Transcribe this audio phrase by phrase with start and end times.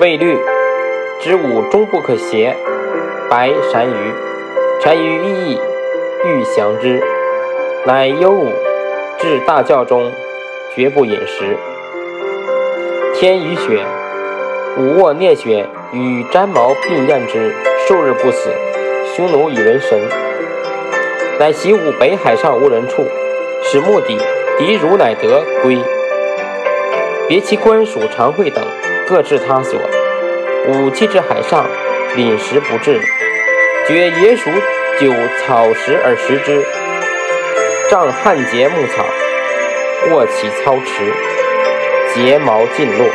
[0.00, 0.38] 未虑，
[1.20, 2.54] 知吾终不可邪。
[3.28, 4.14] 白单于，
[4.80, 5.60] 单于意义
[6.24, 7.02] 欲降之，
[7.84, 8.52] 乃忧吾
[9.18, 10.12] 至大教中，
[10.72, 11.56] 绝不饮食。
[13.16, 13.84] 天雨雪，
[14.76, 17.52] 吾卧啮雪与毡毛并验之，
[17.88, 18.50] 数日不死。
[19.16, 19.98] 匈奴以为神，
[21.40, 23.02] 乃习吾北海上无人处，
[23.64, 24.16] 使目底
[24.58, 25.76] 敌如乃得归。
[27.26, 28.64] 别其官属常惠等，
[29.06, 29.78] 各治他所。
[30.70, 31.66] 吾弃至海上，
[32.18, 33.00] 饮食不至，
[33.86, 34.50] 觉野鼠
[35.00, 35.10] 酒
[35.40, 36.62] 草食而食之。
[37.90, 39.02] 仗汉节牧草，
[40.10, 41.10] 卧起操持，
[42.14, 43.08] 睫毛尽落。